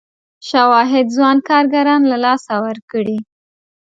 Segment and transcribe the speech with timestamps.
[0.49, 3.17] شواهد ځوان کارګران له لاسه ورکړي.